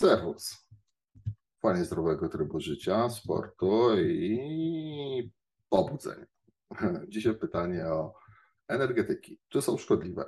Serwus. 0.00 0.66
Fajnie 1.62 1.84
zdrowego 1.84 2.28
trybu 2.28 2.60
życia, 2.60 3.08
sportu 3.08 3.98
i 3.98 5.32
pobudzeń. 5.68 6.24
Dzisiaj 7.08 7.34
pytanie 7.34 7.86
o 7.86 8.14
energetyki. 8.68 9.38
Czy 9.48 9.62
są 9.62 9.76
szkodliwe? 9.76 10.24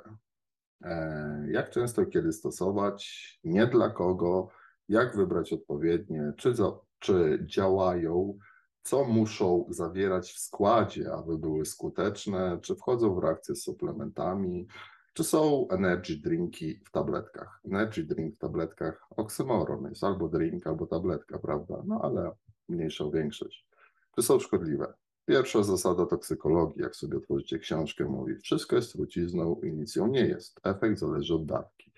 E, 0.81 1.47
jak 1.51 1.69
często, 1.69 2.05
kiedy 2.05 2.31
stosować? 2.31 3.39
Nie 3.43 3.67
dla 3.67 3.89
kogo? 3.89 4.49
Jak 4.89 5.17
wybrać 5.17 5.53
odpowiednie? 5.53 6.33
Czy, 6.37 6.53
czy 6.99 7.45
działają? 7.45 8.37
Co 8.83 9.03
muszą 9.05 9.65
zawierać 9.69 10.31
w 10.31 10.39
składzie, 10.39 11.13
aby 11.13 11.37
były 11.37 11.65
skuteczne? 11.65 12.59
Czy 12.61 12.75
wchodzą 12.75 13.15
w 13.15 13.23
reakcję 13.23 13.55
z 13.55 13.63
suplementami? 13.63 14.67
Czy 15.13 15.23
są 15.23 15.67
energy 15.69 16.17
drinki 16.17 16.79
w 16.85 16.91
tabletkach? 16.91 17.61
Energy 17.65 18.03
drink 18.03 18.35
w 18.35 18.37
tabletkach, 18.37 19.07
oksymoron 19.09 19.89
jest 19.89 20.03
albo 20.03 20.27
drink, 20.27 20.67
albo 20.67 20.87
tabletka, 20.87 21.39
prawda? 21.39 21.83
No 21.85 21.99
ale 22.03 22.31
mniejszą 22.69 23.11
większość. 23.11 23.67
Czy 24.15 24.21
są 24.21 24.39
szkodliwe? 24.39 24.93
Pierwsza 25.25 25.63
zasada 25.63 26.05
toksykologii, 26.05 26.81
jak 26.81 26.95
sobie 26.95 27.17
otworzycie 27.17 27.59
książkę, 27.59 28.05
mówi: 28.05 28.35
Wszystko 28.39 28.75
jest 28.75 28.93
trucizną 28.93 29.61
i 29.63 29.71
nic 29.71 29.95
ją 29.95 30.07
nie 30.07 30.25
jest. 30.27 30.59
Efekt 30.63 30.99
zależy 30.99 31.35
od 31.35 31.45
dawki. 31.45 31.91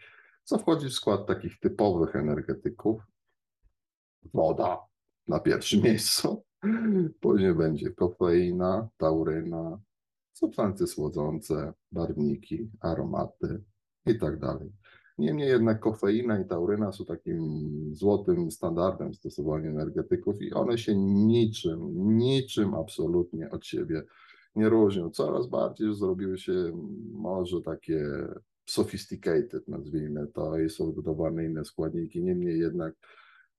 Co 0.43 0.57
wchodzi 0.57 0.87
w 0.87 0.93
skład 0.93 1.27
takich 1.27 1.59
typowych 1.59 2.15
energetyków? 2.15 3.01
Woda 4.33 4.77
na 5.27 5.39
pierwszym 5.39 5.81
miejscu. 5.87 6.43
Później 7.19 7.53
będzie 7.53 7.91
kofeina, 7.91 8.87
tauryna, 8.97 9.79
substancje 10.35 10.87
słodzące, 10.87 11.73
barwniki, 11.91 12.69
aromaty 12.79 13.63
i 14.05 14.19
tak. 14.19 14.39
Niemniej 15.17 15.49
jednak 15.49 15.79
kofeina 15.79 16.39
i 16.39 16.47
tauryna 16.47 16.91
są 16.91 17.05
takim 17.05 17.39
złotym 17.95 18.51
standardem 18.51 19.13
stosowania 19.13 19.69
energetyków 19.69 20.41
i 20.41 20.53
one 20.53 20.77
się 20.77 20.95
niczym, 20.95 21.79
niczym 22.17 22.73
absolutnie 22.73 23.49
od 23.49 23.65
siebie 23.65 24.03
nie 24.55 24.69
różnią. 24.69 25.09
Coraz 25.09 25.47
bardziej 25.47 25.95
zrobiły 25.95 26.37
się 26.37 26.71
może 27.11 27.61
takie 27.61 28.03
sophisticated, 28.65 29.67
nazwijmy 29.67 30.27
to, 30.27 30.59
i 30.59 30.69
są 30.69 30.93
dodawane 30.93 31.45
inne 31.45 31.65
składniki. 31.65 32.23
Niemniej 32.23 32.59
jednak 32.59 32.95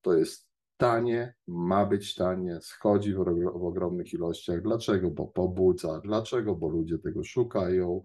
to 0.02 0.14
jest 0.14 0.48
tanie, 0.76 1.34
ma 1.46 1.86
być 1.86 2.14
tanie, 2.14 2.60
schodzi 2.60 3.14
w, 3.14 3.16
w, 3.16 3.64
ogromnych 3.64 4.12
ilościach. 4.12 4.62
Dlaczego? 4.62 5.10
Bo 5.10 5.26
pobudza. 5.26 6.00
Dlaczego? 6.00 6.54
Bo 6.54 6.68
ludzie 6.68 6.98
tego 6.98 7.24
szukają. 7.24 8.02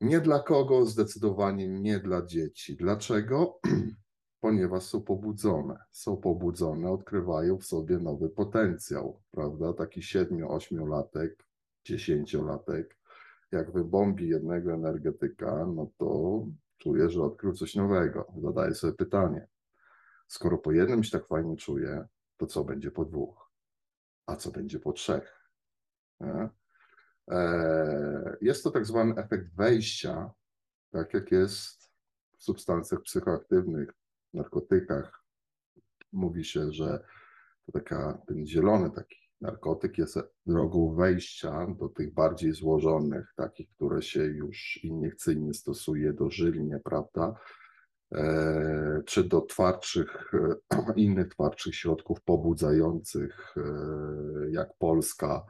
Nie 0.00 0.20
dla 0.20 0.42
kogo? 0.42 0.86
Zdecydowanie 0.86 1.68
nie 1.68 1.98
dla 1.98 2.26
dzieci. 2.26 2.76
Dlaczego? 2.76 3.58
Ponieważ 4.40 4.82
są 4.82 5.02
pobudzone. 5.02 5.78
Są 5.90 6.16
pobudzone, 6.16 6.90
odkrywają 6.90 7.58
w 7.58 7.64
sobie 7.64 7.98
nowy 7.98 8.28
potencjał, 8.28 9.20
prawda? 9.30 9.72
Taki 9.72 10.00
7-8-latek, 10.00 11.30
10-latek, 11.88 12.84
jak 13.52 13.72
wybombi 13.72 14.28
jednego 14.28 14.72
energetyka, 14.72 15.66
no 15.74 15.90
to 15.98 16.42
czuje, 16.78 17.10
że 17.10 17.22
odkrył 17.22 17.52
coś 17.52 17.74
nowego. 17.74 18.26
Zadaje 18.42 18.74
sobie 18.74 18.92
pytanie, 18.92 19.48
Skoro 20.28 20.58
po 20.58 20.72
jednym 20.72 21.04
się 21.04 21.18
tak 21.18 21.28
fajnie 21.28 21.56
czuję, 21.56 22.06
to 22.36 22.46
co 22.46 22.64
będzie 22.64 22.90
po 22.90 23.04
dwóch? 23.04 23.50
A 24.26 24.36
co 24.36 24.50
będzie 24.50 24.80
po 24.80 24.92
trzech? 24.92 25.50
Nie? 26.20 26.48
E, 27.30 28.36
jest 28.40 28.64
to 28.64 28.70
tak 28.70 28.86
zwany 28.86 29.14
efekt 29.16 29.54
wejścia, 29.54 30.30
tak 30.90 31.14
jak 31.14 31.32
jest 31.32 31.90
w 32.38 32.42
substancjach 32.42 33.02
psychoaktywnych, 33.02 33.90
narkotykach. 34.34 35.24
Mówi 36.12 36.44
się, 36.44 36.72
że 36.72 37.04
to 37.66 37.72
taka, 37.72 38.22
ten 38.26 38.46
zielony 38.46 38.90
taki 38.90 39.16
narkotyk 39.40 39.98
jest 39.98 40.18
drogą 40.46 40.94
wejścia 40.94 41.66
do 41.78 41.88
tych 41.88 42.14
bardziej 42.14 42.52
złożonych, 42.52 43.32
takich, 43.36 43.68
które 43.68 44.02
się 44.02 44.24
już 44.24 44.80
iniekcyjnie 44.82 45.54
stosuje 45.54 46.12
dożylnie, 46.12 46.80
prawda? 46.84 47.34
E, 48.14 49.02
czy 49.06 49.24
do 49.24 49.40
twardszych, 49.40 50.34
e, 50.34 50.92
innych 50.96 51.28
twardszych 51.28 51.74
środków 51.74 52.20
pobudzających, 52.20 53.54
e, 53.56 53.62
jak 54.50 54.68
Polska, 54.78 55.44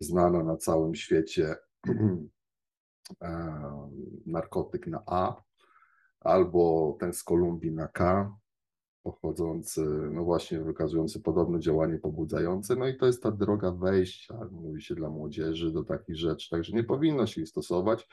znana 0.00 0.44
na 0.44 0.56
całym 0.56 0.94
świecie 0.94 1.56
narkotyk 4.26 4.86
na 4.86 5.02
A, 5.06 5.42
albo 6.20 6.96
ten 7.00 7.12
z 7.12 7.22
Kolumbii 7.22 7.72
na 7.72 7.88
K, 7.88 8.30
pochodzący, 9.02 9.84
no 10.12 10.24
właśnie 10.24 10.60
wykazujący 10.60 11.20
podobne 11.20 11.60
działanie 11.60 11.98
pobudzające, 11.98 12.76
no 12.76 12.88
i 12.88 12.96
to 12.96 13.06
jest 13.06 13.22
ta 13.22 13.30
droga 13.30 13.72
wejścia, 13.72 14.38
mówi 14.50 14.82
się 14.82 14.94
dla 14.94 15.10
młodzieży, 15.10 15.72
do 15.72 15.84
takich 15.84 16.16
rzeczy, 16.16 16.50
także 16.50 16.72
nie 16.72 16.84
powinno 16.84 17.26
się 17.26 17.40
ich 17.40 17.48
stosować, 17.48 18.08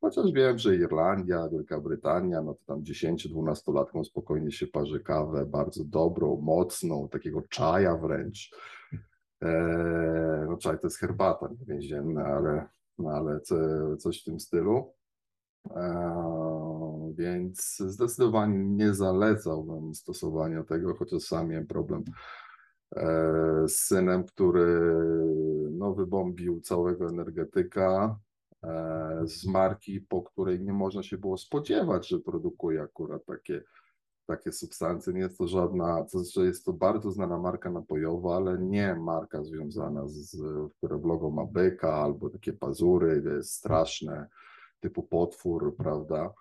Chociaż 0.00 0.32
wiem, 0.32 0.58
że 0.58 0.76
Irlandia, 0.76 1.48
Wielka 1.48 1.80
Brytania, 1.80 2.42
no 2.42 2.54
to 2.54 2.64
tam 2.66 2.82
10-12-latkom 2.82 4.04
spokojnie 4.04 4.52
się 4.52 4.66
parzy 4.66 5.00
kawę, 5.00 5.46
bardzo 5.46 5.84
dobrą, 5.84 6.40
mocną, 6.40 7.08
takiego 7.08 7.42
czaja 7.42 7.96
wręcz. 7.96 8.50
Eee, 9.40 10.46
no 10.48 10.56
czaj 10.56 10.78
to 10.78 10.86
jest 10.86 10.98
herbata 10.98 11.48
więzienna, 11.66 12.24
ale, 12.24 12.68
no 12.98 13.10
ale 13.10 13.40
co, 13.40 13.56
coś 13.96 14.20
w 14.22 14.24
tym 14.24 14.40
stylu. 14.40 14.92
Eee, 15.76 17.14
więc 17.14 17.76
zdecydowanie 17.78 18.58
nie 18.58 18.94
zalecałbym 18.94 19.94
stosowania 19.94 20.64
tego, 20.64 20.94
chociaż 20.94 21.22
sam 21.22 21.48
miałem 21.48 21.66
problem 21.66 22.04
eee, 22.96 23.68
z 23.68 23.76
synem, 23.76 24.24
który 24.24 24.80
no, 25.70 25.94
wybombił 25.94 26.60
całego 26.60 27.08
energetyka, 27.08 28.16
E, 28.20 28.29
z 29.24 29.46
marki, 29.46 30.00
po 30.00 30.22
której 30.22 30.60
nie 30.60 30.72
można 30.72 31.02
się 31.02 31.18
było 31.18 31.38
spodziewać, 31.38 32.08
że 32.08 32.20
produkuje 32.20 32.82
akurat 32.82 33.24
takie, 33.26 33.62
takie 34.26 34.52
substancje. 34.52 35.12
Nie 35.12 35.20
jest 35.20 35.38
to 35.38 35.48
żadna, 35.48 36.04
to 36.12 36.18
znaczy 36.18 36.46
jest 36.46 36.64
to 36.64 36.72
bardzo 36.72 37.10
znana 37.10 37.38
marka 37.38 37.70
napojowa, 37.70 38.36
ale 38.36 38.58
nie 38.58 38.94
marka 38.94 39.44
związana 39.44 40.08
z, 40.08 40.36
w 40.82 41.04
logo 41.04 41.30
ma 41.30 41.46
byka 41.46 41.94
albo 41.94 42.30
takie 42.30 42.52
pazury, 42.52 43.22
jest 43.36 43.52
straszne, 43.52 44.26
typu 44.80 45.02
potwór, 45.02 45.76
prawda? 45.76 46.34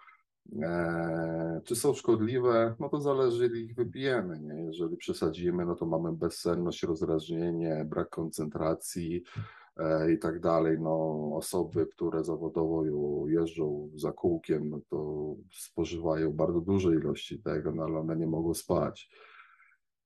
E, 0.62 1.62
czy 1.63 1.75
są 1.75 1.94
szkodliwe? 1.94 2.75
No 2.80 2.90
to 2.90 3.01
zależy, 3.01 3.46
ile 3.46 3.59
ich 3.59 3.75
wypijemy. 3.75 4.40
Nie? 4.40 4.63
Jeżeli 4.63 4.97
przesadzimy, 4.97 5.66
no 5.66 5.75
to 5.75 5.86
mamy 5.86 6.13
bezsenność, 6.13 6.84
rozrażnienie, 6.84 7.86
brak 7.90 8.09
koncentracji, 8.09 9.24
E, 9.69 9.69
i 10.13 10.19
tak 10.19 10.40
dalej. 10.40 10.78
No, 10.79 11.29
osoby, 11.35 11.88
które 11.88 12.23
zawodowo 12.23 12.84
jeżdżą 13.28 13.90
za 13.95 14.12
kółkiem, 14.12 14.69
no 14.69 14.79
to 14.90 15.35
spożywają 15.51 16.34
bardzo 16.34 16.62
duże 16.62 16.95
ilości 16.95 17.41
tego, 17.41 17.72
no 17.72 17.84
ale 17.84 18.00
one 18.00 18.16
nie 18.16 18.28
mogą 18.28 18.53
spać. 18.53 19.09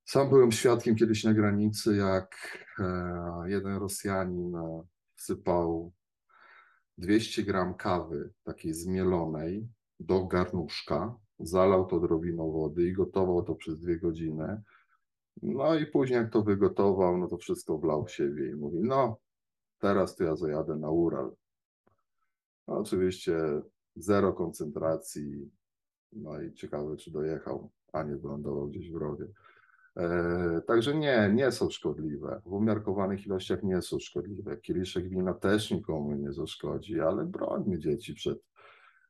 Sam 0.05 0.29
byłem 0.29 0.51
świadkiem 0.51 0.95
kiedyś 0.95 1.23
na 1.23 1.33
granicy, 1.33 1.95
jak 1.95 2.37
e, 2.79 3.43
jeden 3.45 3.77
Rosjanin 3.77 4.55
e, 4.55 4.83
wsypał 5.15 5.93
200 6.97 7.43
gram 7.43 7.73
kawy, 7.73 8.33
takiej 8.43 8.73
zmielonej, 8.73 9.67
do 9.99 10.25
garnuszka, 10.25 11.15
zalał 11.39 11.85
to 11.85 11.95
odrobiną 11.95 12.51
wody 12.51 12.83
i 12.83 12.93
gotował 12.93 13.43
to 13.43 13.55
przez 13.55 13.79
dwie 13.79 13.99
godziny. 13.99 14.61
No 15.41 15.75
i 15.75 15.85
później 15.85 16.19
jak 16.19 16.31
to 16.31 16.43
wygotował, 16.43 17.17
no 17.17 17.27
to 17.27 17.37
wszystko 17.37 17.77
wlał 17.77 18.05
w 18.05 18.11
siebie 18.11 18.49
i 18.49 18.55
mówi, 18.55 18.79
no 18.81 19.17
teraz 19.83 20.15
to 20.15 20.23
ja 20.23 20.35
zajadę 20.35 20.75
na 20.75 20.89
Ural. 20.89 21.31
No, 22.67 22.77
oczywiście 22.77 23.61
zero 23.95 24.33
koncentracji, 24.33 25.51
no 26.11 26.41
i 26.41 26.53
ciekawe, 26.53 26.97
czy 26.97 27.11
dojechał, 27.11 27.71
a 27.93 28.03
nie 28.03 28.15
wylądował 28.15 28.67
gdzieś 28.67 28.91
w 28.91 28.95
rowie. 28.95 29.27
E, 29.97 30.61
także 30.67 30.95
nie, 30.95 31.31
nie 31.33 31.51
są 31.51 31.69
szkodliwe. 31.69 32.41
W 32.45 32.53
umiarkowanych 32.53 33.25
ilościach 33.25 33.63
nie 33.63 33.81
są 33.81 33.99
szkodliwe. 33.99 34.57
Kieliszek 34.57 35.09
wina 35.09 35.33
też 35.33 35.71
nikomu 35.71 36.15
nie 36.15 36.33
zaszkodzi, 36.33 36.99
ale 36.99 37.25
brońmy 37.25 37.79
dzieci 37.79 38.13
przed, 38.13 38.39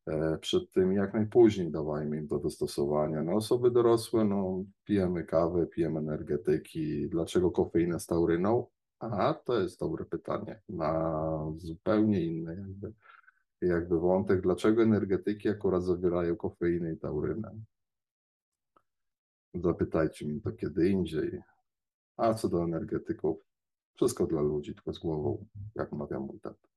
e, 0.08 0.38
przed 0.38 0.72
tym 0.72 0.94
jak 0.94 1.14
najpóźniej 1.14 1.72
dawajmy 1.72 2.18
im 2.18 2.28
do 2.28 2.50
stosowania. 2.50 3.24
No, 3.24 3.34
osoby 3.34 3.72
dorosłe, 3.72 4.26
no, 4.26 4.64
pijemy 4.84 5.24
kawę, 5.24 5.66
pijemy 5.68 6.00
energetyki. 6.00 7.10
Dlaczego 7.10 7.52
kofeinę 7.52 8.00
z 8.00 8.06
tauryną? 8.06 8.68
Aha, 9.06 9.34
to 9.46 9.60
jest 9.62 9.80
dobre 9.80 10.06
pytanie 10.06 10.62
na 10.70 11.52
zupełnie 11.56 12.22
inny 12.22 12.56
jakby, 12.56 12.94
jakby 13.62 14.00
wątek. 14.00 14.42
Dlaczego 14.42 14.84
energetyki 14.84 15.50
akurat 15.50 15.84
zawierają 15.84 16.36
kofeinę 16.36 16.94
i 16.94 16.98
taurynę? 16.98 17.52
Zapytajcie 19.54 20.28
mi 20.28 20.42
to 20.42 20.52
kiedy 20.52 20.90
indziej. 20.90 21.42
A 22.18 22.34
co 22.34 22.50
do 22.50 22.64
energetyków, 22.64 23.38
wszystko 23.94 24.28
dla 24.28 24.42
ludzi, 24.42 24.74
tylko 24.74 24.94
z 24.94 25.00
głową, 25.00 25.46
jak 25.76 25.92
mawiam 25.92 26.22
mój 26.22 26.40
tata. 26.40 26.68